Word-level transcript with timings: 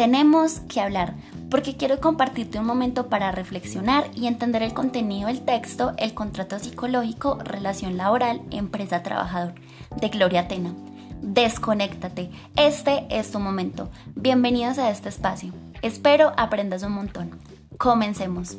Tenemos 0.00 0.60
que 0.60 0.80
hablar 0.80 1.12
porque 1.50 1.76
quiero 1.76 2.00
compartirte 2.00 2.58
un 2.58 2.64
momento 2.64 3.10
para 3.10 3.32
reflexionar 3.32 4.10
y 4.14 4.28
entender 4.28 4.62
el 4.62 4.72
contenido 4.72 5.26
del 5.26 5.42
texto 5.42 5.92
El 5.98 6.14
contrato 6.14 6.58
psicológico, 6.58 7.38
relación 7.44 7.98
laboral, 7.98 8.40
empresa-trabajador 8.50 9.52
de 10.00 10.08
Gloria 10.08 10.40
Atena. 10.40 10.72
Desconéctate, 11.20 12.30
este 12.56 13.04
es 13.10 13.30
tu 13.30 13.40
momento. 13.40 13.90
Bienvenidos 14.14 14.78
a 14.78 14.88
este 14.88 15.10
espacio. 15.10 15.52
Espero 15.82 16.32
aprendas 16.38 16.82
un 16.82 16.92
montón. 16.92 17.38
Comencemos. 17.76 18.56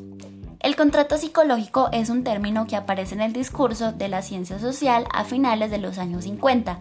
El 0.61 0.75
contrato 0.75 1.17
psicológico 1.17 1.89
es 1.91 2.09
un 2.09 2.23
término 2.23 2.67
que 2.67 2.75
aparece 2.75 3.15
en 3.15 3.21
el 3.21 3.33
discurso 3.33 3.93
de 3.93 4.07
la 4.09 4.21
ciencia 4.21 4.59
social 4.59 5.07
a 5.11 5.23
finales 5.23 5.71
de 5.71 5.79
los 5.79 5.97
años 5.97 6.25
50. 6.25 6.77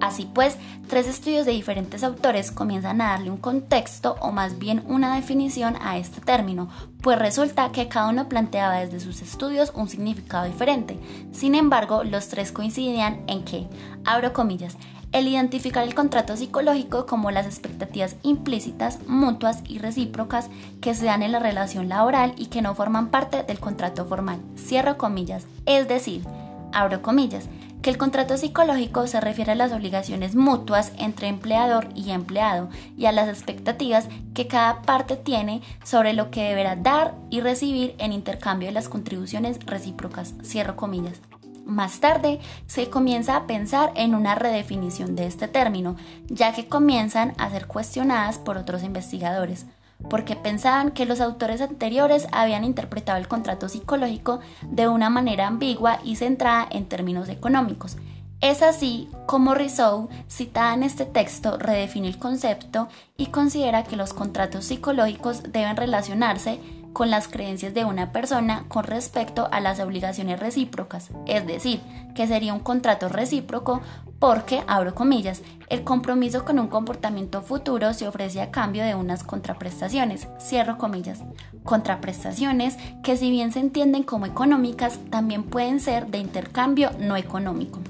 Así 0.00 0.30
pues, 0.32 0.56
tres 0.88 1.08
estudios 1.08 1.44
de 1.44 1.50
diferentes 1.50 2.04
autores 2.04 2.52
comienzan 2.52 3.00
a 3.00 3.08
darle 3.08 3.32
un 3.32 3.38
contexto 3.38 4.14
o 4.20 4.30
más 4.30 4.60
bien 4.60 4.84
una 4.86 5.16
definición 5.16 5.74
a 5.80 5.98
este 5.98 6.20
término, 6.20 6.68
pues 7.02 7.18
resulta 7.18 7.72
que 7.72 7.88
cada 7.88 8.08
uno 8.08 8.28
planteaba 8.28 8.76
desde 8.76 9.00
sus 9.00 9.20
estudios 9.20 9.72
un 9.74 9.88
significado 9.88 10.44
diferente. 10.44 10.96
Sin 11.32 11.56
embargo, 11.56 12.04
los 12.04 12.28
tres 12.28 12.52
coincidían 12.52 13.24
en 13.26 13.44
que, 13.44 13.66
abro 14.04 14.32
comillas, 14.32 14.76
el 15.14 15.28
identificar 15.28 15.84
el 15.84 15.94
contrato 15.94 16.36
psicológico 16.36 17.06
como 17.06 17.30
las 17.30 17.46
expectativas 17.46 18.16
implícitas, 18.24 18.98
mutuas 19.06 19.62
y 19.66 19.78
recíprocas 19.78 20.50
que 20.80 20.92
se 20.92 21.06
dan 21.06 21.22
en 21.22 21.30
la 21.30 21.38
relación 21.38 21.88
laboral 21.88 22.34
y 22.36 22.46
que 22.46 22.62
no 22.62 22.74
forman 22.74 23.10
parte 23.10 23.44
del 23.44 23.60
contrato 23.60 24.04
formal. 24.04 24.40
Cierro 24.58 24.98
comillas. 24.98 25.46
Es 25.66 25.86
decir, 25.86 26.24
abro 26.72 27.00
comillas, 27.00 27.48
que 27.80 27.90
el 27.90 27.96
contrato 27.96 28.36
psicológico 28.36 29.06
se 29.06 29.20
refiere 29.20 29.52
a 29.52 29.54
las 29.54 29.70
obligaciones 29.70 30.34
mutuas 30.34 30.90
entre 30.98 31.28
empleador 31.28 31.90
y 31.94 32.10
empleado 32.10 32.68
y 32.96 33.06
a 33.06 33.12
las 33.12 33.28
expectativas 33.28 34.08
que 34.34 34.48
cada 34.48 34.82
parte 34.82 35.16
tiene 35.16 35.62
sobre 35.84 36.12
lo 36.12 36.32
que 36.32 36.42
deberá 36.42 36.74
dar 36.74 37.14
y 37.30 37.40
recibir 37.40 37.94
en 37.98 38.12
intercambio 38.12 38.66
de 38.66 38.74
las 38.74 38.88
contribuciones 38.88 39.60
recíprocas. 39.64 40.34
Cierro 40.42 40.74
comillas. 40.74 41.20
Más 41.64 42.00
tarde 42.00 42.40
se 42.66 42.90
comienza 42.90 43.36
a 43.36 43.46
pensar 43.46 43.92
en 43.94 44.14
una 44.14 44.34
redefinición 44.34 45.16
de 45.16 45.26
este 45.26 45.48
término, 45.48 45.96
ya 46.26 46.52
que 46.52 46.68
comienzan 46.68 47.32
a 47.38 47.50
ser 47.50 47.66
cuestionadas 47.66 48.38
por 48.38 48.58
otros 48.58 48.82
investigadores, 48.82 49.66
porque 50.10 50.36
pensaban 50.36 50.90
que 50.90 51.06
los 51.06 51.20
autores 51.20 51.62
anteriores 51.62 52.26
habían 52.32 52.64
interpretado 52.64 53.18
el 53.18 53.28
contrato 53.28 53.68
psicológico 53.68 54.40
de 54.62 54.88
una 54.88 55.08
manera 55.08 55.46
ambigua 55.46 56.00
y 56.04 56.16
centrada 56.16 56.68
en 56.70 56.86
términos 56.86 57.30
económicos. 57.30 57.96
Es 58.42 58.60
así 58.60 59.08
como 59.26 59.54
Rousseau, 59.54 60.10
citada 60.28 60.74
en 60.74 60.82
este 60.82 61.06
texto, 61.06 61.56
redefine 61.56 62.08
el 62.08 62.18
concepto 62.18 62.88
y 63.16 63.26
considera 63.26 63.84
que 63.84 63.96
los 63.96 64.12
contratos 64.12 64.66
psicológicos 64.66 65.44
deben 65.44 65.76
relacionarse 65.76 66.60
con 66.94 67.10
las 67.10 67.28
creencias 67.28 67.74
de 67.74 67.84
una 67.84 68.12
persona 68.12 68.64
con 68.68 68.84
respecto 68.84 69.48
a 69.52 69.60
las 69.60 69.80
obligaciones 69.80 70.40
recíprocas, 70.40 71.10
es 71.26 71.46
decir, 71.46 71.82
que 72.14 72.26
sería 72.26 72.54
un 72.54 72.60
contrato 72.60 73.10
recíproco 73.10 73.82
porque, 74.18 74.62
abro 74.66 74.94
comillas, 74.94 75.42
el 75.68 75.84
compromiso 75.84 76.44
con 76.44 76.58
un 76.58 76.68
comportamiento 76.68 77.42
futuro 77.42 77.92
se 77.92 78.08
ofrece 78.08 78.40
a 78.40 78.50
cambio 78.50 78.84
de 78.84 78.94
unas 78.94 79.24
contraprestaciones, 79.24 80.28
cierro 80.40 80.78
comillas, 80.78 81.22
contraprestaciones 81.64 82.78
que 83.02 83.18
si 83.18 83.30
bien 83.30 83.52
se 83.52 83.60
entienden 83.60 84.04
como 84.04 84.24
económicas, 84.24 84.98
también 85.10 85.42
pueden 85.42 85.80
ser 85.80 86.06
de 86.06 86.18
intercambio 86.18 86.90
no 86.98 87.16
económico. 87.16 87.80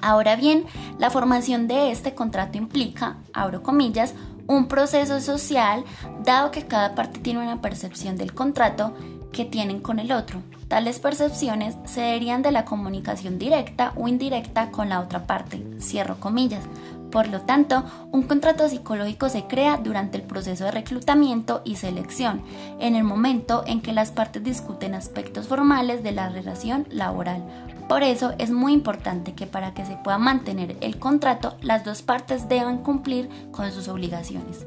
Ahora 0.00 0.36
bien, 0.36 0.64
la 0.98 1.10
formación 1.10 1.66
de 1.66 1.90
este 1.90 2.14
contrato 2.14 2.58
implica, 2.58 3.16
abro 3.32 3.62
comillas, 3.62 4.14
un 4.46 4.66
proceso 4.66 5.20
social, 5.20 5.84
dado 6.22 6.50
que 6.50 6.66
cada 6.66 6.94
parte 6.94 7.20
tiene 7.20 7.40
una 7.40 7.60
percepción 7.60 8.16
del 8.16 8.34
contrato 8.34 8.94
que 9.32 9.44
tienen 9.44 9.80
con 9.80 9.98
el 9.98 10.12
otro. 10.12 10.42
Tales 10.68 10.98
percepciones 10.98 11.76
se 11.84 12.00
derivan 12.00 12.42
de 12.42 12.52
la 12.52 12.64
comunicación 12.64 13.38
directa 13.38 13.92
o 13.96 14.08
indirecta 14.08 14.70
con 14.70 14.88
la 14.88 15.00
otra 15.00 15.26
parte. 15.26 15.62
Cierro 15.80 16.18
comillas. 16.18 16.64
Por 17.10 17.28
lo 17.28 17.42
tanto, 17.42 17.84
un 18.10 18.24
contrato 18.24 18.68
psicológico 18.68 19.28
se 19.28 19.44
crea 19.44 19.76
durante 19.76 20.16
el 20.16 20.24
proceso 20.24 20.64
de 20.64 20.72
reclutamiento 20.72 21.62
y 21.64 21.76
selección, 21.76 22.42
en 22.80 22.96
el 22.96 23.04
momento 23.04 23.62
en 23.66 23.82
que 23.82 23.92
las 23.92 24.10
partes 24.10 24.42
discuten 24.42 24.94
aspectos 24.94 25.46
formales 25.46 26.02
de 26.02 26.10
la 26.10 26.28
relación 26.28 26.88
laboral. 26.90 27.44
Por 27.88 28.02
eso 28.02 28.32
es 28.38 28.50
muy 28.50 28.72
importante 28.72 29.34
que 29.34 29.46
para 29.46 29.74
que 29.74 29.84
se 29.84 29.96
pueda 29.96 30.18
mantener 30.18 30.76
el 30.80 30.98
contrato, 30.98 31.56
las 31.60 31.84
dos 31.84 32.02
partes 32.02 32.48
deban 32.48 32.78
cumplir 32.78 33.28
con 33.50 33.70
sus 33.72 33.88
obligaciones. 33.88 34.66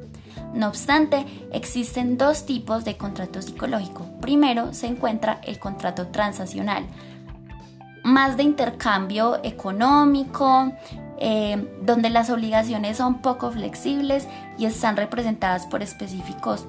No 0.54 0.68
obstante, 0.68 1.26
existen 1.52 2.18
dos 2.18 2.46
tipos 2.46 2.86
de 2.86 2.96
contrato 2.96 3.42
psicológico. 3.42 4.06
Primero 4.22 4.74
se 4.74 4.88
encuentra 4.88 5.42
el 5.44 5.60
contrato 5.60 6.08
transaccional, 6.08 6.86
más 8.04 8.38
de 8.38 8.44
intercambio 8.44 9.40
económico, 9.44 10.72
eh, 11.20 11.68
donde 11.82 12.10
las 12.10 12.30
obligaciones 12.30 12.98
son 12.98 13.22
poco 13.22 13.52
flexibles 13.52 14.28
y 14.58 14.66
están 14.66 14.96
representadas 14.96 15.66
por 15.66 15.82
específicos 15.82 16.68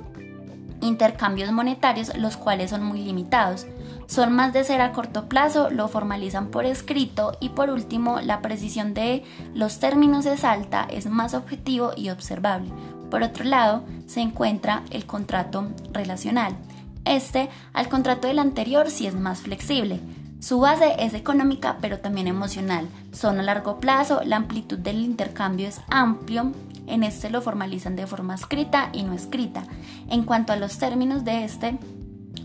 intercambios 0.80 1.53
monetarios, 1.53 2.16
los 2.16 2.36
cuales 2.36 2.70
son 2.70 2.82
muy 2.84 3.03
limitados. 3.03 3.66
Son 4.08 4.32
más 4.32 4.54
de 4.54 4.64
ser 4.64 4.80
a 4.80 4.92
corto 4.92 5.28
plazo, 5.28 5.69
lo 5.69 5.86
formalizan 5.86 6.46
por 6.48 6.64
escrito 6.64 7.36
y 7.41 7.50
por 7.50 7.69
último, 7.69 8.22
la 8.22 8.41
precisión 8.41 8.94
de 8.94 9.22
los 9.54 9.80
términos 9.80 10.24
es 10.24 10.44
alta, 10.44 10.88
es 10.91 11.04
más 11.04 11.34
objetivo 11.34 11.92
y 11.94 12.08
observable. 12.08 12.70
Por 13.10 13.22
otro 13.22 13.44
lado, 13.44 13.84
se 14.06 14.20
encuentra 14.20 14.82
el 14.88 15.04
contrato 15.04 15.68
relacional. 15.92 16.56
Este, 17.04 17.50
al 17.74 17.91
contrato 17.91 18.28
del 18.28 18.38
anterior, 18.38 18.91
sí 18.91 19.06
es 19.06 19.14
más 19.14 19.41
flexible. 19.41 20.00
Su 20.41 20.58
base 20.58 20.94
es 21.00 21.12
económica 21.12 21.76
pero 21.82 21.98
también 21.98 22.28
emocional. 22.28 22.88
Son 23.12 23.38
a 23.38 23.42
largo 23.42 23.78
plazo, 23.78 24.22
la 24.24 24.36
amplitud 24.36 24.78
del 24.78 25.00
intercambio 25.00 25.68
es 25.68 25.82
amplio, 25.91 26.52
en 26.86 27.02
este 27.02 27.28
lo 27.28 27.42
formalizan 27.42 27.94
de 27.94 28.06
forma 28.06 28.36
escrita 28.36 28.88
y 28.94 29.02
no 29.02 29.12
escrita. 29.12 29.64
En 30.08 30.22
cuanto 30.22 30.54
a 30.54 30.56
los 30.56 30.78
términos 30.78 31.24
de 31.24 31.44
este 31.44 31.78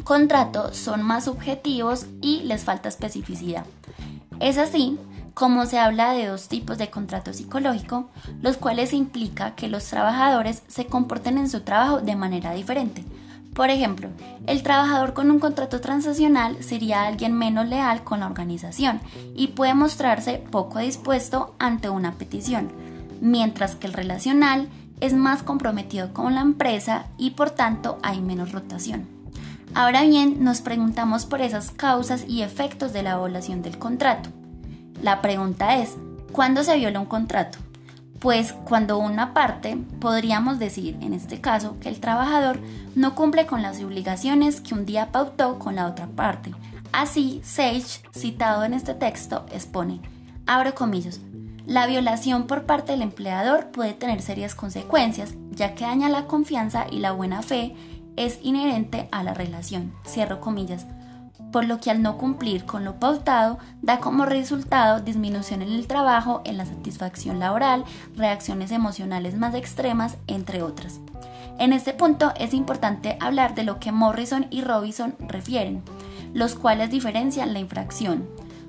contrato, 0.03 0.73
son 0.73 1.03
más 1.03 1.25
subjetivos 1.25 2.07
y 2.21 2.41
les 2.43 2.63
falta 2.63 2.89
especificidad. 2.89 3.65
Es 4.39 4.57
así 4.57 4.97
como 5.33 5.65
se 5.65 5.79
habla 5.79 6.13
de 6.13 6.27
dos 6.27 6.47
tipos 6.47 6.77
de 6.77 6.89
contrato 6.89 7.33
psicológico, 7.33 8.09
los 8.41 8.57
cuales 8.57 8.93
implica 8.93 9.55
que 9.55 9.67
los 9.67 9.85
trabajadores 9.85 10.63
se 10.67 10.85
comporten 10.85 11.37
en 11.37 11.49
su 11.49 11.61
trabajo 11.61 12.01
de 12.01 12.15
manera 12.15 12.53
diferente. 12.53 13.03
Por 13.53 13.69
ejemplo, 13.69 14.09
el 14.47 14.63
trabajador 14.63 15.13
con 15.13 15.29
un 15.29 15.39
contrato 15.39 15.79
transaccional 15.81 16.63
sería 16.63 17.03
alguien 17.03 17.33
menos 17.33 17.67
leal 17.67 18.03
con 18.03 18.21
la 18.21 18.27
organización 18.27 18.99
y 19.35 19.47
puede 19.47 19.73
mostrarse 19.75 20.43
poco 20.51 20.79
dispuesto 20.79 21.55
ante 21.59 21.89
una 21.89 22.13
petición 22.13 22.71
mientras 23.23 23.77
que 23.77 23.87
el 23.87 23.93
relacional 23.93 24.67
es 24.99 25.13
más 25.13 25.43
comprometido 25.43 26.13
con 26.13 26.35
la 26.35 26.41
empresa 26.41 27.05
y 27.17 27.31
por 27.31 27.51
tanto 27.51 27.97
hay 28.03 28.21
menos 28.21 28.51
rotación. 28.51 29.12
Ahora 29.75 30.03
bien, 30.03 30.43
nos 30.43 30.61
preguntamos 30.61 31.25
por 31.25 31.41
esas 31.41 31.71
causas 31.71 32.25
y 32.27 32.43
efectos 32.43 32.93
de 32.93 33.01
la 33.01 33.17
violación 33.17 33.63
del 33.63 33.79
contrato. 33.79 34.29
La 35.01 35.19
pregunta 35.19 35.77
es, 35.77 35.95
¿cuándo 36.31 36.63
se 36.63 36.77
viola 36.77 36.99
un 36.99 37.07
contrato? 37.07 37.57
Pues 38.19 38.53
cuando 38.53 38.99
una 38.99 39.33
parte, 39.33 39.75
podríamos 39.99 40.59
decir 40.59 40.95
en 41.01 41.13
este 41.13 41.41
caso, 41.41 41.77
que 41.79 41.89
el 41.89 41.99
trabajador 41.99 42.59
no 42.93 43.15
cumple 43.15 43.47
con 43.47 43.63
las 43.63 43.81
obligaciones 43.81 44.61
que 44.61 44.75
un 44.75 44.85
día 44.85 45.11
pautó 45.11 45.57
con 45.57 45.75
la 45.75 45.87
otra 45.87 46.05
parte. 46.05 46.53
Así, 46.91 47.41
Sage, 47.43 48.03
citado 48.15 48.63
en 48.65 48.75
este 48.75 48.93
texto, 48.93 49.43
expone, 49.51 50.01
abro 50.45 50.75
comillas, 50.75 51.19
la 51.65 51.87
violación 51.87 52.45
por 52.45 52.65
parte 52.65 52.91
del 52.91 53.01
empleador 53.01 53.71
puede 53.71 53.93
tener 53.93 54.21
serias 54.21 54.53
consecuencias, 54.53 55.33
ya 55.51 55.73
que 55.73 55.85
daña 55.85 56.09
la 56.09 56.27
confianza 56.27 56.85
y 56.91 56.99
la 56.99 57.13
buena 57.13 57.41
fe 57.41 57.75
es 58.15 58.39
inherente 58.41 59.07
a 59.11 59.23
la 59.23 59.33
relación. 59.33 59.93
Cierro 60.05 60.39
comillas. 60.39 60.85
Por 61.51 61.65
lo 61.65 61.79
que 61.79 61.91
al 61.91 62.01
no 62.01 62.17
cumplir 62.17 62.65
con 62.65 62.83
lo 62.83 62.99
pautado, 62.99 63.59
da 63.81 63.99
como 63.99 64.25
resultado 64.25 65.01
disminución 65.01 65.61
en 65.61 65.71
el 65.71 65.87
trabajo, 65.87 66.41
en 66.45 66.57
la 66.57 66.65
satisfacción 66.65 67.39
laboral, 67.39 67.85
reacciones 68.15 68.71
emocionales 68.71 69.37
más 69.37 69.53
extremas, 69.53 70.17
entre 70.27 70.63
otras. 70.63 70.99
En 71.59 71.71
este 71.71 71.93
punto 71.93 72.33
es 72.39 72.53
importante 72.53 73.17
hablar 73.19 73.53
de 73.53 73.63
lo 73.63 73.79
que 73.79 73.91
Morrison 73.91 74.47
y 74.49 74.61
Robinson 74.61 75.15
refieren, 75.19 75.83
los 76.33 76.55
cuales 76.55 76.89
diferencian 76.89 77.53
la 77.53 77.59
infracción, 77.59 78.27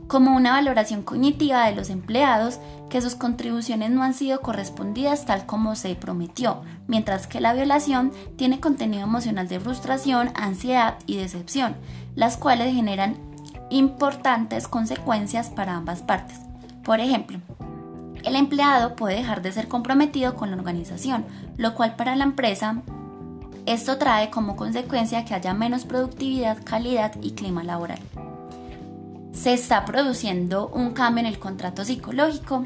como 0.09 0.37
una 0.37 0.53
valoración 0.53 1.03
cognitiva 1.03 1.67
de 1.67 1.75
los 1.75 1.91
empleados 1.91 2.61
que 2.91 3.01
sus 3.01 3.15
contribuciones 3.15 3.91
no 3.91 4.03
han 4.03 4.15
sido 4.15 4.41
correspondidas 4.41 5.27
tal 5.27 5.47
como 5.47 5.75
se 5.75 5.95
prometió, 5.95 6.63
mientras 6.87 7.27
que 7.27 7.41
la 7.41 7.55
violación 7.55 8.13
tiene 8.37 8.61
contenido 8.61 9.05
emocional 9.05 9.49
de 9.49 9.61
frustración, 9.61 10.31
ansiedad 10.35 10.99
y 11.07 11.17
decepción, 11.17 11.77
las 12.15 12.37
cuales 12.37 12.75
generan 12.75 13.17
importantes 13.71 14.69
consecuencias 14.69 15.49
para 15.49 15.75
ambas 15.75 16.03
partes. 16.03 16.39
Por 16.85 17.01
ejemplo, 17.01 17.39
el 18.25 18.37
empleado 18.37 18.95
puede 18.97 19.17
dejar 19.17 19.43
de 19.43 19.53
ser 19.53 19.69
comprometido 19.69 20.35
con 20.35 20.51
la 20.51 20.57
organización, 20.57 21.25
lo 21.57 21.75
cual 21.75 21.97
para 21.97 22.17
la 22.17 22.25
empresa 22.25 22.83
esto 23.67 23.97
trae 23.97 24.31
como 24.31 24.57
consecuencia 24.57 25.25
que 25.25 25.35
haya 25.35 25.55
menos 25.55 25.85
productividad, 25.85 26.59
calidad 26.65 27.13
y 27.23 27.33
clima 27.33 27.65
laboral. 27.65 27.99
Se 29.35 29.53
está 29.53 29.85
produciendo 29.85 30.69
un 30.69 30.93
cambio 30.93 31.21
en 31.21 31.27
el 31.27 31.39
contrato 31.39 31.85
psicológico. 31.85 32.65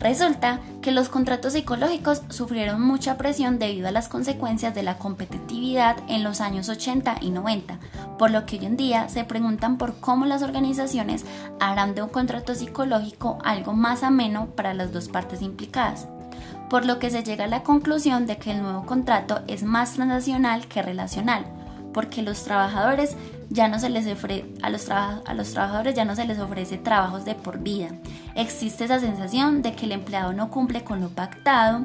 Resulta 0.00 0.60
que 0.82 0.90
los 0.90 1.08
contratos 1.08 1.52
psicológicos 1.54 2.22
sufrieron 2.28 2.82
mucha 2.82 3.16
presión 3.16 3.58
debido 3.58 3.88
a 3.88 3.92
las 3.92 4.08
consecuencias 4.08 4.74
de 4.74 4.82
la 4.82 4.98
competitividad 4.98 5.96
en 6.08 6.24
los 6.24 6.40
años 6.40 6.68
80 6.68 7.18
y 7.20 7.30
90, 7.30 7.78
por 8.18 8.32
lo 8.32 8.44
que 8.44 8.58
hoy 8.58 8.66
en 8.66 8.76
día 8.76 9.08
se 9.08 9.24
preguntan 9.24 9.78
por 9.78 9.98
cómo 10.00 10.26
las 10.26 10.42
organizaciones 10.42 11.24
harán 11.60 11.94
de 11.94 12.02
un 12.02 12.10
contrato 12.10 12.54
psicológico 12.54 13.38
algo 13.44 13.72
más 13.72 14.02
ameno 14.02 14.48
para 14.56 14.74
las 14.74 14.92
dos 14.92 15.08
partes 15.08 15.40
implicadas, 15.42 16.08
por 16.68 16.84
lo 16.84 16.98
que 16.98 17.10
se 17.10 17.22
llega 17.22 17.44
a 17.44 17.48
la 17.48 17.62
conclusión 17.62 18.26
de 18.26 18.36
que 18.36 18.50
el 18.50 18.62
nuevo 18.62 18.84
contrato 18.84 19.42
es 19.46 19.62
más 19.62 19.94
transaccional 19.94 20.66
que 20.66 20.82
relacional, 20.82 21.46
porque 21.94 22.20
los 22.20 22.42
trabajadores 22.42 23.16
ya 23.48 23.68
no 23.68 23.78
se 23.78 23.88
les 23.88 24.06
a, 24.62 24.70
los 24.70 24.90
a 24.90 25.34
los 25.34 25.52
trabajadores 25.52 25.94
ya 25.94 26.04
no 26.04 26.16
se 26.16 26.26
les 26.26 26.40
ofrece 26.40 26.76
trabajos 26.76 27.24
de 27.24 27.34
por 27.36 27.60
vida. 27.60 27.88
Existe 28.34 28.84
esa 28.84 28.98
sensación 28.98 29.62
de 29.62 29.74
que 29.74 29.86
el 29.86 29.92
empleado 29.92 30.32
no 30.32 30.50
cumple 30.50 30.82
con 30.82 31.00
lo 31.00 31.08
pactado. 31.08 31.84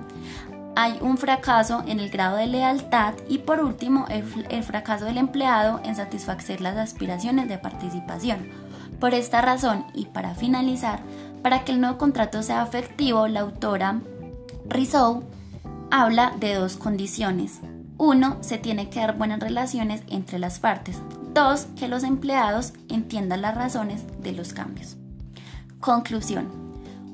Hay 0.76 0.98
un 1.02 1.18
fracaso 1.18 1.84
en 1.88 2.00
el 2.00 2.10
grado 2.10 2.38
de 2.38 2.48
lealtad 2.48 3.14
y 3.28 3.40
por 3.40 3.62
último 3.62 4.06
el, 4.10 4.24
el 4.50 4.64
fracaso 4.64 5.06
del 5.06 5.18
empleado 5.18 5.80
en 5.86 5.96
satisfacer 5.96 6.60
las 6.60 6.76
aspiraciones 6.78 7.48
de 7.48 7.58
participación. 7.58 8.50
Por 9.00 9.14
esta 9.14 9.42
razón 9.42 9.86
y 9.94 10.08
para 10.08 10.34
finalizar, 10.36 11.00
para 11.44 11.64
que 11.64 11.72
el 11.72 11.82
nuevo 11.82 11.98
contrato 11.98 12.42
sea 12.44 12.64
efectivo, 12.64 13.28
la 13.28 13.42
autora 13.42 14.02
Rizzo 14.68 15.24
habla 15.92 16.34
de 16.40 16.56
dos 16.56 16.78
condiciones. 16.78 17.62
Uno, 18.02 18.38
se 18.40 18.58
tiene 18.58 18.90
que 18.90 19.02
dar 19.02 19.18
buenas 19.18 19.42
relaciones 19.42 20.04
entre 20.08 20.40
las 20.40 20.60
partes. 20.60 20.98
Dos, 21.34 21.68
que 21.78 21.90
los 21.90 22.06
empleados 22.06 22.72
entiendan 22.88 23.42
las 23.42 23.56
razones 23.56 24.04
de 24.24 24.32
los 24.32 24.54
cambios. 24.54 24.96
Conclusión. 25.82 26.48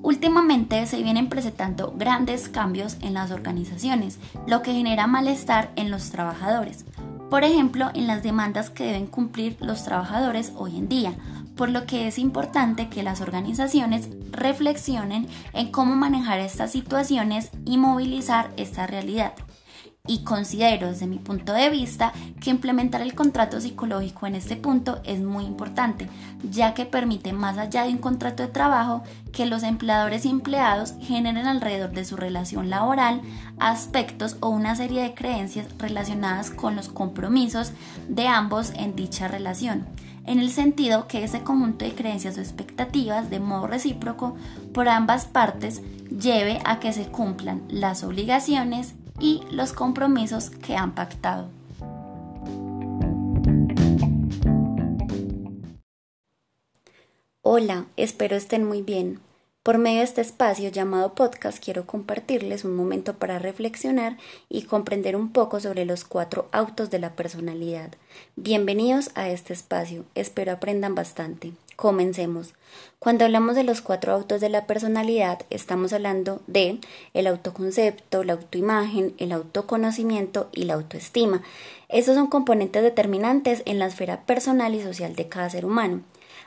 Últimamente 0.03 0.85
se 0.85 1.01
vienen 1.01 1.27
presentando 1.27 1.91
grandes 1.97 2.49
cambios 2.49 2.97
en 3.01 3.15
las 3.15 3.31
organizaciones, 3.31 4.19
lo 4.45 4.61
que 4.61 4.73
genera 4.73 5.07
malestar 5.07 5.71
en 5.75 5.89
los 5.89 6.11
trabajadores. 6.11 6.85
Por 7.31 7.43
ejemplo, 7.43 7.89
en 7.95 8.05
las 8.05 8.21
demandas 8.21 8.69
que 8.69 8.85
deben 8.85 9.07
cumplir 9.07 9.57
los 9.61 9.83
trabajadores 9.83 10.53
hoy 10.55 10.77
en 10.77 10.87
día, 10.87 11.15
por 11.55 11.69
lo 11.69 11.87
que 11.87 12.07
es 12.07 12.19
importante 12.19 12.89
que 12.89 13.01
las 13.01 13.21
organizaciones 13.21 14.09
reflexionen 14.29 15.27
en 15.53 15.71
cómo 15.71 15.95
manejar 15.95 16.39
estas 16.41 16.71
situaciones 16.73 17.49
y 17.65 17.79
movilizar 17.79 18.51
esta 18.55 18.85
realidad 18.85 19.33
y 20.07 20.23
considero 20.23 20.87
desde 20.87 21.07
mi 21.07 21.17
punto 21.17 21.53
de 21.53 21.69
vista 21.69 22.13
que 22.41 22.49
implementar 22.49 23.01
el 23.01 23.15
contrato 23.15 23.59
psicológico 23.59 24.27
en 24.27 24.35
este 24.35 24.55
punto 24.55 24.99
es 25.03 25.21
muy 25.21 25.45
importante, 25.45 26.07
ya 26.43 26.73
que 26.73 26.85
permite 26.85 27.33
más 27.33 27.57
allá 27.57 27.83
de 27.83 27.91
un 27.91 27.97
contrato 27.97 28.43
de 28.43 28.49
trabajo 28.49 29.03
que 29.31 29.45
los 29.45 29.63
empleadores 29.63 30.25
y 30.25 30.29
empleados 30.29 30.93
generen 31.01 31.47
alrededor 31.47 31.91
de 31.91 32.05
su 32.05 32.15
relación 32.15 32.69
laboral 32.69 33.21
aspectos 33.59 34.37
o 34.41 34.49
una 34.49 34.75
serie 34.75 35.01
de 35.01 35.13
creencias 35.13 35.67
relacionadas 35.77 36.51
con 36.51 36.75
los 36.75 36.89
compromisos 36.89 37.71
de 38.07 38.27
ambos 38.27 38.71
en 38.75 38.95
dicha 38.95 39.27
relación 39.27 39.85
en 40.25 40.39
el 40.39 40.51
sentido 40.51 41.07
que 41.07 41.23
ese 41.23 41.41
conjunto 41.41 41.85
de 41.85 41.93
creencias 41.93 42.37
o 42.37 42.41
expectativas 42.41 43.29
de 43.29 43.39
modo 43.39 43.67
recíproco 43.67 44.35
por 44.73 44.89
ambas 44.89 45.25
partes 45.25 45.81
lleve 46.09 46.59
a 46.65 46.79
que 46.79 46.93
se 46.93 47.05
cumplan 47.05 47.61
las 47.69 48.03
obligaciones 48.03 48.95
y 49.19 49.41
los 49.51 49.73
compromisos 49.73 50.49
que 50.49 50.75
han 50.75 50.93
pactado. 50.93 51.49
Hola, 57.41 57.85
espero 57.95 58.35
estén 58.35 58.65
muy 58.65 58.81
bien. 58.81 59.19
Por 59.63 59.79
medio 59.79 59.99
de 59.99 60.03
este 60.03 60.21
espacio 60.21 60.69
llamado 60.69 61.15
podcast 61.15 61.63
quiero 61.63 61.87
compartirles 61.87 62.65
un 62.65 62.75
momento 62.75 63.15
para 63.15 63.39
reflexionar 63.39 64.17
y 64.47 64.63
comprender 64.63 65.15
un 65.15 65.31
poco 65.31 65.59
sobre 65.59 65.85
los 65.85 66.03
cuatro 66.03 66.47
autos 66.51 66.91
de 66.91 66.99
la 66.99 67.15
personalidad. 67.15 67.91
Bienvenidos 68.35 69.09
a 69.15 69.29
este 69.29 69.53
espacio, 69.53 70.05
espero 70.13 70.51
aprendan 70.51 70.93
bastante. 70.93 71.53
Comencemos. 71.75 72.53
Cuando 72.99 73.25
hablamos 73.25 73.55
de 73.55 73.63
los 73.63 73.81
cuatro 73.81 74.13
autos 74.13 74.39
de 74.39 74.49
la 74.49 74.65
personalidad, 74.65 75.41
estamos 75.49 75.91
hablando 75.91 76.41
de 76.47 76.79
el 77.13 77.27
autoconcepto, 77.27 78.23
la 78.23 78.33
autoimagen, 78.33 79.13
el 79.17 79.33
autoconocimiento 79.33 80.49
y 80.53 80.63
la 80.63 80.75
autoestima. 80.75 81.43
Estos 81.89 82.15
son 82.15 82.27
componentes 82.27 82.81
determinantes 82.81 83.61
en 83.65 83.79
la 83.79 83.87
esfera 83.87 84.21
personal 84.25 84.73
y 84.73 84.81
social 84.81 85.15
de 85.15 85.27
cada 85.27 85.49
ser 85.49 85.65
humano. 85.65 86.01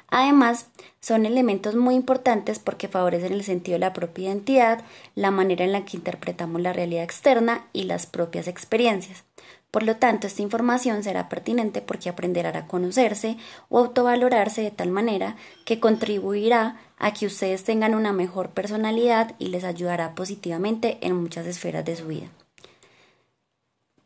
Además, 0.08 0.66
son 1.00 1.26
elementos 1.26 1.74
muy 1.74 1.94
importantes 1.94 2.58
porque 2.58 2.88
favorecen 2.88 3.32
el 3.32 3.44
sentido 3.44 3.74
de 3.74 3.80
la 3.80 3.92
propia 3.92 4.28
identidad, 4.28 4.84
la 5.14 5.30
manera 5.30 5.64
en 5.64 5.72
la 5.72 5.84
que 5.84 5.98
interpretamos 5.98 6.62
la 6.62 6.72
realidad 6.72 7.04
externa 7.04 7.66
y 7.72 7.84
las 7.84 8.06
propias 8.06 8.48
experiencias. 8.48 9.24
Por 9.70 9.82
lo 9.82 9.96
tanto, 9.96 10.26
esta 10.26 10.40
información 10.40 11.04
será 11.04 11.28
pertinente 11.28 11.82
porque 11.82 12.08
aprenderá 12.08 12.58
a 12.58 12.66
conocerse 12.66 13.36
o 13.68 13.78
autovalorarse 13.78 14.62
de 14.62 14.70
tal 14.70 14.90
manera 14.90 15.36
que 15.66 15.78
contribuirá 15.78 16.80
a 16.96 17.12
que 17.12 17.26
ustedes 17.26 17.64
tengan 17.64 17.94
una 17.94 18.14
mejor 18.14 18.48
personalidad 18.50 19.34
y 19.38 19.48
les 19.48 19.64
ayudará 19.64 20.14
positivamente 20.14 20.96
en 21.02 21.16
muchas 21.16 21.46
esferas 21.46 21.84
de 21.84 21.96
su 21.96 22.06
vida. 22.06 22.28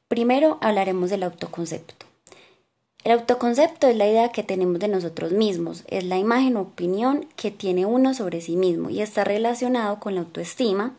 Primero 0.09 0.59
hablaremos 0.61 1.11
del 1.11 1.23
autoconcepto. 1.23 2.02
El 3.05 3.11
autoconcepto 3.11 3.89
es 3.89 3.97
la 3.97 4.07
idea 4.07 4.31
que 4.31 4.45
tenemos 4.45 4.79
de 4.79 4.87
nosotros 4.87 5.33
mismos, 5.33 5.83
es 5.89 6.05
la 6.05 6.19
imagen 6.19 6.57
o 6.57 6.61
opinión 6.61 7.27
que 7.35 7.51
tiene 7.51 7.85
uno 7.85 8.15
sobre 8.15 8.41
sí 8.41 8.55
mismo 8.55 8.91
y 8.91 9.01
está 9.01 9.25
relacionado 9.25 9.99
con 9.99 10.15
la 10.15 10.21
autoestima, 10.21 10.95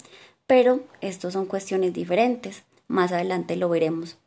pero 0.46 0.82
estos 1.00 1.32
son 1.32 1.46
cuestiones 1.46 1.94
diferentes, 1.94 2.64
más 2.90 3.14
adelante 3.14 3.56
lo 3.56 3.70
veremos. 3.70 4.18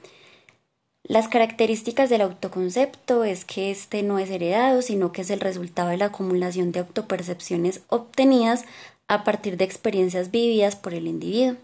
Las 1.02 1.28
características 1.28 2.08
del 2.08 2.22
autoconcepto 2.22 3.24
es 3.24 3.44
que 3.44 3.70
este 3.70 4.02
no 4.02 4.18
es 4.18 4.30
heredado, 4.30 4.80
sino 4.80 5.12
que 5.12 5.20
es 5.20 5.30
el 5.30 5.40
resultado 5.40 5.90
de 5.90 5.98
la 5.98 6.06
acumulación 6.06 6.72
de 6.72 6.80
autopercepciones 6.80 7.82
obtenidas 7.88 8.64
a 9.06 9.22
partir 9.22 9.58
de 9.58 9.64
experiencias 9.64 10.30
vividas 10.30 10.76
por 10.76 10.94
el 10.94 11.06
individuo 11.06 11.56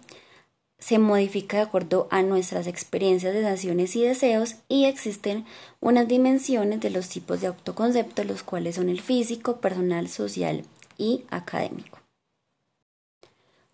se 0.83 0.99
modifica 0.99 1.59
de 1.59 1.63
acuerdo 1.63 2.09
a 2.11 2.23
nuestras 2.23 2.67
experiencias, 2.67 3.35
sensaciones 3.35 3.95
y 3.95 4.03
deseos 4.03 4.57
y 4.69 4.87
existen 4.87 5.45
unas 5.81 6.09
dimensiones 6.09 6.81
de 6.81 6.91
los 6.91 7.09
tipos 7.09 7.41
de 7.41 7.47
autoconcepto, 7.47 8.25
los 8.25 8.43
cuales 8.43 8.75
son 8.75 8.89
el 8.89 9.01
físico, 9.01 9.59
personal, 9.59 10.09
social 10.09 10.65
y 10.99 11.23
académico. 11.31 12.01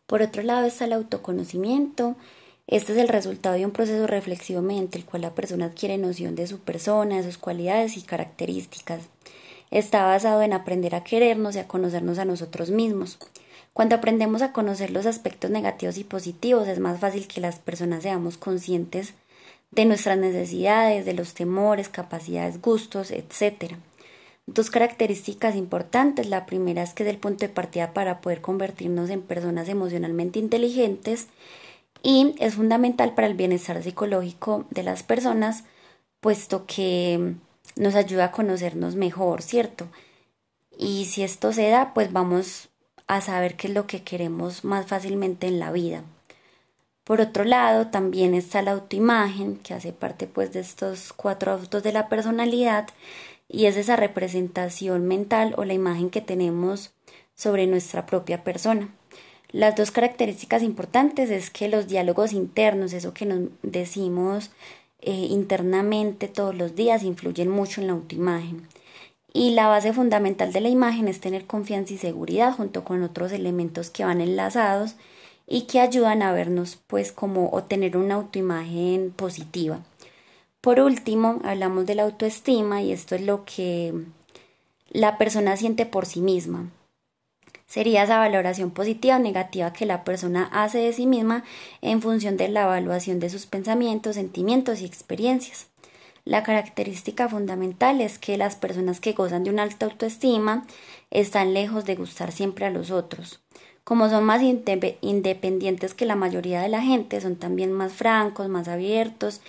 Por 0.06 0.20
otro 0.20 0.42
lado 0.42 0.66
está 0.66 0.84
el 0.84 0.92
autoconocimiento. 0.92 2.14
Este 2.66 2.92
es 2.92 2.98
el 2.98 3.08
resultado 3.08 3.54
de 3.54 3.64
un 3.64 3.72
proceso 3.72 4.06
reflexivo 4.06 4.60
mediante 4.60 4.98
el 4.98 5.06
cual 5.06 5.22
la 5.22 5.34
persona 5.34 5.64
adquiere 5.64 5.96
noción 5.96 6.34
de 6.34 6.46
su 6.46 6.58
persona, 6.58 7.16
de 7.16 7.22
sus 7.22 7.38
cualidades 7.38 7.96
y 7.96 8.02
características. 8.02 9.00
Está 9.70 10.04
basado 10.04 10.42
en 10.42 10.52
aprender 10.52 10.94
a 10.94 11.04
querernos 11.04 11.56
y 11.56 11.60
a 11.60 11.68
conocernos 11.68 12.18
a 12.18 12.26
nosotros 12.26 12.68
mismos. 12.68 13.18
Cuando 13.78 13.94
aprendemos 13.94 14.42
a 14.42 14.50
conocer 14.50 14.90
los 14.90 15.06
aspectos 15.06 15.52
negativos 15.52 15.98
y 15.98 16.02
positivos, 16.02 16.66
es 16.66 16.80
más 16.80 16.98
fácil 16.98 17.28
que 17.28 17.40
las 17.40 17.60
personas 17.60 18.02
seamos 18.02 18.36
conscientes 18.36 19.14
de 19.70 19.84
nuestras 19.84 20.18
necesidades, 20.18 21.06
de 21.06 21.14
los 21.14 21.32
temores, 21.32 21.88
capacidades, 21.88 22.60
gustos, 22.60 23.12
etc. 23.12 23.76
Dos 24.48 24.70
características 24.70 25.54
importantes. 25.54 26.28
La 26.28 26.44
primera 26.44 26.82
es 26.82 26.92
que 26.92 27.04
es 27.04 27.08
el 27.08 27.18
punto 27.18 27.46
de 27.46 27.50
partida 27.50 27.92
para 27.92 28.20
poder 28.20 28.40
convertirnos 28.40 29.10
en 29.10 29.22
personas 29.22 29.68
emocionalmente 29.68 30.40
inteligentes 30.40 31.28
y 32.02 32.34
es 32.40 32.56
fundamental 32.56 33.14
para 33.14 33.28
el 33.28 33.34
bienestar 33.34 33.80
psicológico 33.80 34.64
de 34.70 34.82
las 34.82 35.04
personas, 35.04 35.62
puesto 36.18 36.66
que 36.66 37.36
nos 37.76 37.94
ayuda 37.94 38.24
a 38.24 38.32
conocernos 38.32 38.96
mejor, 38.96 39.40
¿cierto? 39.40 39.86
Y 40.76 41.04
si 41.04 41.22
esto 41.22 41.52
se 41.52 41.68
da, 41.70 41.94
pues 41.94 42.12
vamos 42.12 42.67
a 43.08 43.20
saber 43.20 43.56
qué 43.56 43.66
es 43.66 43.74
lo 43.74 43.86
que 43.86 44.02
queremos 44.02 44.64
más 44.64 44.86
fácilmente 44.86 45.48
en 45.48 45.58
la 45.58 45.72
vida. 45.72 46.04
Por 47.04 47.22
otro 47.22 47.44
lado, 47.44 47.86
también 47.86 48.34
está 48.34 48.60
la 48.60 48.72
autoimagen, 48.72 49.56
que 49.56 49.72
hace 49.72 49.92
parte 49.92 50.26
pues 50.26 50.52
de 50.52 50.60
estos 50.60 51.14
cuatro 51.14 51.52
autos 51.52 51.82
de 51.82 51.92
la 51.92 52.08
personalidad, 52.08 52.86
y 53.48 53.64
es 53.64 53.78
esa 53.78 53.96
representación 53.96 55.08
mental 55.08 55.54
o 55.56 55.64
la 55.64 55.72
imagen 55.72 56.10
que 56.10 56.20
tenemos 56.20 56.92
sobre 57.34 57.66
nuestra 57.66 58.04
propia 58.04 58.44
persona. 58.44 58.90
Las 59.50 59.74
dos 59.74 59.90
características 59.90 60.62
importantes 60.62 61.30
es 61.30 61.48
que 61.48 61.68
los 61.68 61.88
diálogos 61.88 62.34
internos, 62.34 62.92
eso 62.92 63.14
que 63.14 63.24
nos 63.24 63.48
decimos 63.62 64.50
eh, 65.00 65.12
internamente 65.12 66.28
todos 66.28 66.54
los 66.54 66.74
días, 66.74 67.02
influyen 67.02 67.48
mucho 67.48 67.80
en 67.80 67.86
la 67.86 67.94
autoimagen. 67.94 68.68
Y 69.32 69.50
la 69.50 69.68
base 69.68 69.92
fundamental 69.92 70.52
de 70.52 70.60
la 70.60 70.68
imagen 70.68 71.08
es 71.08 71.20
tener 71.20 71.46
confianza 71.46 71.94
y 71.94 71.98
seguridad 71.98 72.54
junto 72.54 72.84
con 72.84 73.02
otros 73.02 73.32
elementos 73.32 73.90
que 73.90 74.04
van 74.04 74.20
enlazados 74.20 74.96
y 75.46 75.62
que 75.62 75.80
ayudan 75.80 76.22
a 76.22 76.32
vernos 76.32 76.78
pues 76.86 77.12
como 77.12 77.50
o 77.50 77.62
tener 77.62 77.96
una 77.96 78.16
autoimagen 78.16 79.12
positiva. 79.14 79.80
Por 80.60 80.80
último, 80.80 81.40
hablamos 81.44 81.86
de 81.86 81.94
la 81.94 82.02
autoestima 82.02 82.82
y 82.82 82.92
esto 82.92 83.14
es 83.14 83.22
lo 83.22 83.44
que 83.44 83.94
la 84.90 85.18
persona 85.18 85.56
siente 85.56 85.86
por 85.86 86.06
sí 86.06 86.20
misma. 86.20 86.70
Sería 87.66 88.02
esa 88.02 88.18
valoración 88.18 88.70
positiva 88.70 89.16
o 89.16 89.18
negativa 89.18 89.72
que 89.72 89.84
la 89.86 90.02
persona 90.02 90.48
hace 90.52 90.78
de 90.78 90.92
sí 90.92 91.06
misma 91.06 91.44
en 91.82 92.00
función 92.00 92.36
de 92.38 92.48
la 92.48 92.62
evaluación 92.62 93.20
de 93.20 93.28
sus 93.28 93.46
pensamientos, 93.46 94.16
sentimientos 94.16 94.80
y 94.80 94.86
experiencias. 94.86 95.66
La 96.28 96.42
característica 96.42 97.26
fundamental 97.26 98.02
es 98.02 98.18
que 98.18 98.36
las 98.36 98.54
personas 98.54 99.00
que 99.00 99.14
gozan 99.14 99.44
de 99.44 99.50
una 99.50 99.62
alta 99.62 99.86
autoestima 99.86 100.66
están 101.10 101.54
lejos 101.54 101.86
de 101.86 101.94
gustar 101.94 102.32
siempre 102.32 102.66
a 102.66 102.70
los 102.70 102.90
otros. 102.90 103.40
Como 103.82 104.10
son 104.10 104.24
más 104.24 104.42
independientes 104.42 105.94
que 105.94 106.04
la 106.04 106.16
mayoría 106.16 106.60
de 106.60 106.68
la 106.68 106.82
gente, 106.82 107.22
son 107.22 107.36
también 107.36 107.72
más 107.72 107.94
francos, 107.94 108.50
más 108.50 108.68
abiertos 108.68 109.40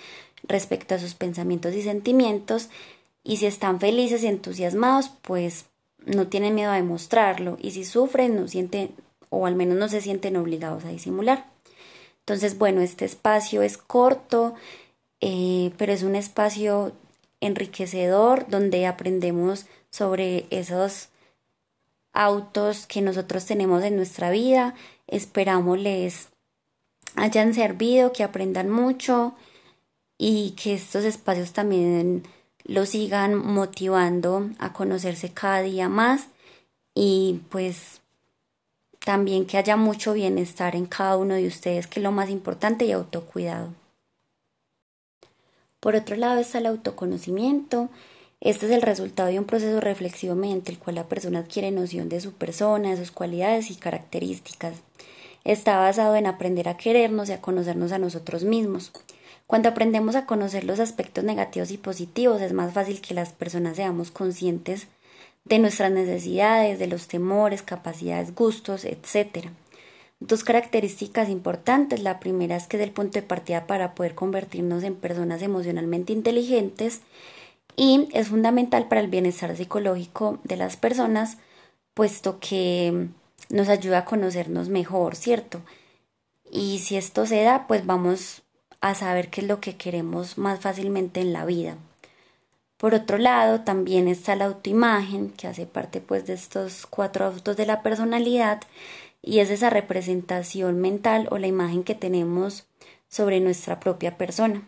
respecto 0.44 0.96
a 0.96 1.00
sus 1.00 1.16
pensamientos 1.16 1.76
y 1.76 1.82
sentimientos, 1.82 2.70
y 3.26 3.36
si 3.36 3.46
están 3.46 3.82
felices 3.82 4.24
y 4.24 4.28
entusiasmados, 4.28 5.12
pues 5.22 5.66
no 6.06 6.28
tienen 6.28 6.56
miedo 6.56 6.72
a 6.72 6.76
demostrarlo, 6.76 7.58
y 7.62 7.72
si 7.72 7.84
sufren, 7.84 8.38
no 8.38 8.48
sienten, 8.48 8.92
o 9.28 9.46
al 9.46 9.58
menos 9.58 9.78
no 9.78 9.90
se 9.90 10.00
sienten 10.00 10.38
obligados 10.38 10.86
a 10.86 10.90
disimular. 10.92 11.46
Entonces, 12.20 12.58
bueno, 12.58 12.80
este 12.80 13.04
espacio 13.04 13.64
es 13.64 13.78
corto, 13.78 14.56
eh, 15.22 15.72
pero 15.78 15.94
es 15.94 16.04
un 16.04 16.16
espacio 16.16 16.94
enriquecedor 17.42 18.48
donde 18.50 18.86
aprendemos 18.86 19.66
sobre 19.90 20.46
esos 20.50 21.10
autos 22.14 22.86
que 22.86 23.02
nosotros 23.02 23.46
tenemos 23.46 23.84
en 23.84 23.96
nuestra 23.96 24.30
vida. 24.30 24.76
Esperamos 25.08 25.80
les 25.80 26.30
hayan 27.16 27.54
servido, 27.54 28.12
que 28.14 28.24
aprendan 28.24 28.70
mucho 28.70 29.36
y 30.18 30.52
que 30.52 30.74
estos 30.74 31.06
espacios 31.06 31.54
también 31.54 32.24
los 32.66 32.90
sigan 32.90 33.36
motivando 33.36 34.50
a 34.60 34.74
conocerse 34.74 35.34
cada 35.34 35.62
día 35.62 35.90
más 35.90 36.28
y 36.94 37.42
pues 37.50 38.02
también 39.00 39.46
que 39.46 39.58
haya 39.58 39.78
mucho 39.78 40.14
bienestar 40.14 40.76
en 40.76 40.86
cada 40.86 41.18
uno 41.18 41.36
de 41.36 41.48
ustedes, 41.48 41.88
que 41.88 42.00
es 42.00 42.04
lo 42.04 42.12
más 42.12 42.30
importante 42.30 42.86
y 42.86 42.92
autocuidado. 42.92 43.74
Por 45.80 45.96
otro 45.96 46.16
lado 46.16 46.40
está 46.40 46.58
el 46.58 46.66
autoconocimiento. 46.66 47.90
Este 48.42 48.66
es 48.66 48.72
el 48.72 48.82
resultado 48.82 49.30
de 49.30 49.40
un 49.40 49.46
proceso 49.46 49.80
reflexivo 49.80 50.36
mediante 50.36 50.72
el 50.72 50.80
cual 50.80 50.96
la 50.96 51.08
persona 51.08 51.40
adquiere 51.40 51.72
noción 51.72 52.10
de 52.10 52.22
su 52.22 52.34
persona, 52.34 52.92
de 52.92 52.98
sus 52.98 53.12
cualidades 53.12 53.72
y 53.72 53.76
características. 53.76 54.76
Está 55.46 55.78
basado 55.78 56.16
en 56.16 56.26
aprender 56.26 56.68
a 56.68 56.78
querernos 56.78 57.30
y 57.30 57.34
a 57.34 57.42
conocernos 57.42 57.92
a 57.92 57.98
nosotros 57.98 58.44
mismos. 58.44 58.92
Cuando 59.48 59.70
aprendemos 59.70 60.16
a 60.16 60.26
conocer 60.26 60.64
los 60.64 60.80
aspectos 60.80 61.24
negativos 61.24 61.72
y 61.72 61.78
positivos, 61.78 62.42
es 62.42 62.54
más 62.54 62.74
fácil 62.74 63.02
que 63.02 63.14
las 63.14 63.32
personas 63.32 63.78
seamos 63.78 64.12
conscientes 64.12 64.88
de 65.46 65.60
nuestras 65.60 65.92
necesidades, 65.92 66.78
de 66.78 66.88
los 66.88 67.08
temores, 67.08 67.64
capacidades, 67.64 68.36
gustos, 68.36 68.86
etc. 68.86 69.48
Dos 70.20 70.44
características 70.44 71.30
importantes. 71.30 72.02
La 72.02 72.20
primera 72.20 72.56
es 72.56 72.68
que 72.68 72.78
es 72.78 72.84
el 72.84 72.92
punto 72.92 73.14
de 73.14 73.22
partida 73.22 73.68
para 73.68 73.96
poder 73.96 74.16
convertirnos 74.16 74.84
en 74.84 74.96
personas 74.96 75.42
emocionalmente 75.42 76.12
inteligentes 76.12 77.02
y 77.78 78.10
es 78.12 78.28
fundamental 78.28 78.90
para 78.90 79.00
el 79.00 79.08
bienestar 79.08 79.56
psicológico 79.56 80.40
de 80.44 80.58
las 80.58 80.76
personas, 80.76 81.38
puesto 81.94 82.40
que 82.42 83.08
nos 83.50 83.70
ayuda 83.70 84.00
a 84.00 84.06
conocernos 84.06 84.68
mejor, 84.68 85.16
¿cierto? 85.16 85.62
Y 86.52 86.80
si 86.80 86.98
esto 86.98 87.26
se 87.26 87.42
da, 87.44 87.68
pues 87.68 87.86
vamos 87.86 88.42
a 88.82 88.96
saber 88.96 89.30
qué 89.30 89.42
es 89.42 89.48
lo 89.48 89.62
que 89.62 89.78
queremos 89.78 90.38
más 90.38 90.60
fácilmente 90.60 91.22
en 91.22 91.32
la 91.32 91.46
vida. 91.46 91.78
Por 92.76 92.94
otro 92.94 93.18
lado, 93.18 93.62
también 93.62 94.10
está 94.10 94.36
la 94.36 94.46
autoimagen, 94.46 95.32
que 95.32 95.48
hace 95.48 95.66
parte 95.66 96.02
pues 96.02 96.26
de 96.26 96.34
estos 96.34 96.86
cuatro 96.86 97.26
autos 97.26 97.56
de 97.56 97.66
la 97.66 97.82
personalidad 97.82 98.62
y 99.22 99.40
es 99.40 99.50
esa 99.50 99.70
representación 99.70 100.80
mental 100.80 101.28
o 101.32 101.38
la 101.38 101.48
imagen 101.48 101.84
que 101.84 101.96
tenemos 101.96 102.66
sobre 103.08 103.40
nuestra 103.40 103.80
propia 103.80 104.18
persona. 104.18 104.64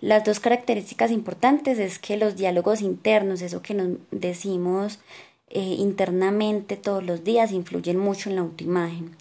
Las 0.00 0.24
dos 0.24 0.40
características 0.40 1.10
importantes 1.10 1.78
es 1.78 1.98
que 1.98 2.16
los 2.16 2.36
diálogos 2.36 2.82
internos, 2.82 3.42
eso 3.42 3.62
que 3.62 3.74
nos 3.74 3.98
decimos 4.10 4.98
eh, 5.48 5.60
internamente 5.60 6.76
todos 6.76 7.04
los 7.04 7.24
días, 7.24 7.52
influyen 7.52 7.98
mucho 7.98 8.28
en 8.28 8.36
la 8.36 8.42
autoimagen. 8.42 9.16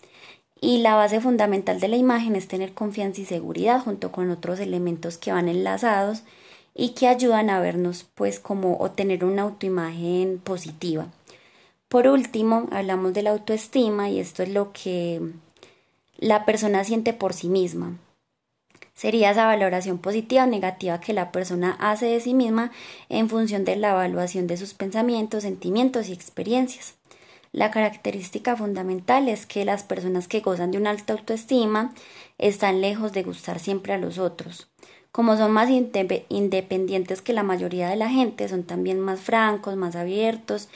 Y 0.59 0.79
la 0.79 0.95
base 0.95 1.19
fundamental 1.19 1.79
de 1.79 1.89
la 1.89 1.97
imagen 1.97 2.35
es 2.35 2.47
tener 2.47 2.73
confianza 2.73 3.21
y 3.21 3.25
seguridad 3.25 3.81
junto 3.81 4.11
con 4.11 4.31
otros 4.31 4.59
elementos 4.59 5.17
que 5.17 5.31
van 5.31 5.49
enlazados 5.49 6.23
y 6.73 6.89
que 6.89 7.07
ayudan 7.07 7.49
a 7.49 7.59
vernos 7.59 8.05
pues 8.15 8.39
como 8.39 8.77
o 8.77 8.91
tener 8.91 9.25
una 9.25 9.43
autoimagen 9.43 10.39
positiva. 10.43 11.07
Por 11.93 12.07
último, 12.07 12.67
hablamos 12.71 13.13
de 13.13 13.21
la 13.21 13.29
autoestima 13.29 14.09
y 14.09 14.19
esto 14.19 14.41
es 14.41 14.49
lo 14.49 14.73
que 14.73 15.21
la 16.17 16.43
persona 16.43 16.83
siente 16.83 17.13
por 17.13 17.33
sí 17.33 17.49
misma. 17.49 17.99
Sería 18.95 19.29
esa 19.29 19.45
valoración 19.45 19.99
positiva 19.99 20.45
o 20.45 20.47
negativa 20.47 20.99
que 20.99 21.13
la 21.13 21.31
persona 21.31 21.77
hace 21.79 22.07
de 22.07 22.19
sí 22.19 22.33
misma 22.33 22.71
en 23.09 23.29
función 23.29 23.63
de 23.63 23.75
la 23.75 23.91
evaluación 23.91 24.47
de 24.47 24.57
sus 24.57 24.73
pensamientos, 24.73 25.43
sentimientos 25.43 26.09
y 26.09 26.13
experiencias. 26.13 26.95
La 27.51 27.69
característica 27.69 28.55
fundamental 28.55 29.29
es 29.29 29.45
que 29.45 29.63
las 29.63 29.83
personas 29.83 30.27
que 30.27 30.39
gozan 30.39 30.71
de 30.71 30.79
una 30.79 30.89
alta 30.89 31.13
autoestima 31.13 31.93
están 32.39 32.81
lejos 32.81 33.13
de 33.13 33.21
gustar 33.21 33.59
siempre 33.59 33.93
a 33.93 33.99
los 33.99 34.17
otros. 34.17 34.67
Como 35.11 35.37
son 35.37 35.51
más 35.51 35.69
independientes 35.69 37.21
que 37.21 37.33
la 37.33 37.43
mayoría 37.43 37.87
de 37.87 37.97
la 37.97 38.09
gente, 38.09 38.49
son 38.49 38.63
también 38.63 38.99
más 38.99 39.19
francos, 39.19 39.75
más 39.75 39.95
abiertos, 39.95 40.69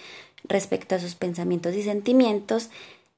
respecto 0.44 0.96
a 0.96 1.00
sus 1.00 1.16
pensamientos 1.16 1.76
y 1.76 1.84
sentimientos 1.84 2.70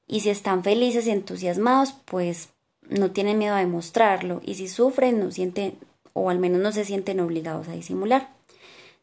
y 0.06 0.20
si 0.20 0.30
están 0.30 0.64
felices 0.64 1.06
y 1.06 1.10
entusiasmados, 1.10 1.94
pues 2.04 2.48
no 2.88 3.12
tienen 3.12 3.38
miedo 3.38 3.54
a 3.54 3.60
demostrarlo 3.60 4.40
y 4.44 4.54
si 4.54 4.68
sufren 4.68 5.20
no 5.20 5.30
sienten 5.30 5.78
o 6.12 6.30
al 6.30 6.38
menos 6.38 6.60
no 6.60 6.72
se 6.72 6.84
sienten 6.84 7.20
obligados 7.20 7.68
a 7.68 7.72
disimular. 7.72 8.30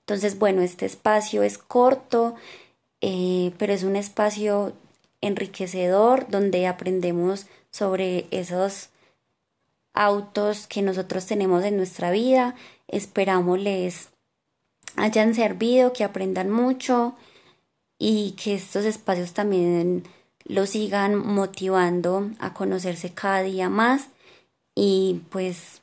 Entonces, 0.01 0.37
bueno, 0.37 0.61
este 0.61 0.85
espacio 0.85 1.43
es 1.43 1.57
corto, 1.57 2.35
eh, 3.01 3.53
pero 3.57 3.73
es 3.73 3.83
un 3.83 3.95
espacio 3.95 4.73
enriquecedor 5.21 6.27
donde 6.29 6.67
aprendemos 6.67 7.47
sobre 7.71 8.25
esos 8.31 8.89
autos 9.93 10.67
que 10.67 10.81
nosotros 10.81 11.25
tenemos 11.25 11.63
en 11.63 11.77
nuestra 11.77 12.11
vida. 12.11 12.55
Esperamos 12.87 13.59
les 13.59 14.09
hayan 14.95 15.35
servido, 15.35 15.93
que 15.93 16.03
aprendan 16.03 16.49
mucho 16.49 17.15
y 17.99 18.31
que 18.31 18.55
estos 18.55 18.85
espacios 18.85 19.33
también 19.33 20.03
los 20.45 20.69
sigan 20.69 21.15
motivando 21.15 22.29
a 22.39 22.53
conocerse 22.53 23.11
cada 23.11 23.41
día 23.41 23.69
más 23.69 24.07
y 24.75 25.21
pues 25.29 25.81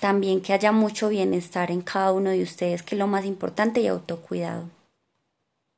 también 0.00 0.40
que 0.40 0.52
haya 0.52 0.72
mucho 0.72 1.08
bienestar 1.08 1.70
en 1.70 1.82
cada 1.82 2.12
uno 2.12 2.30
de 2.30 2.42
ustedes, 2.42 2.82
que 2.82 2.96
es 2.96 2.98
lo 2.98 3.06
más 3.06 3.24
importante 3.24 3.80
y 3.80 3.86
autocuidado. 3.86 4.68